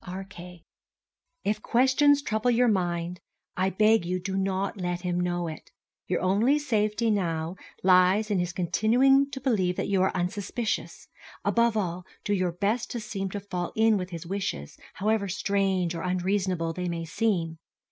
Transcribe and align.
R.K. 0.03 0.63
If 1.43 1.61
questions 1.61 2.23
trouble 2.23 2.49
your 2.49 2.67
mind, 2.67 3.19
I 3.55 3.69
beg 3.69 4.03
you 4.03 4.19
do 4.19 4.35
not 4.35 4.75
let 4.81 5.01
him 5.01 5.19
know 5.19 5.47
it. 5.47 5.69
Your 6.07 6.21
only 6.21 6.57
safety 6.57 7.11
now 7.11 7.55
lies 7.83 8.31
in 8.31 8.39
his 8.39 8.51
continuing 8.51 9.29
to 9.29 9.39
believe 9.39 9.75
that 9.75 9.89
you 9.89 10.01
are 10.01 10.11
unsuspicious. 10.15 11.07
Above 11.45 11.77
all, 11.77 12.03
do 12.25 12.33
your 12.33 12.51
best 12.51 12.89
to 12.89 12.99
seem 12.99 13.29
to 13.29 13.39
fall 13.39 13.73
in 13.75 13.95
with 13.95 14.09
his 14.09 14.25
wishes, 14.25 14.75
however 14.95 15.27
strange 15.27 15.93
or 15.93 16.01
unreasonable 16.01 16.73
they 16.73 16.87
may 16.89 17.05
seem. 17.05 17.59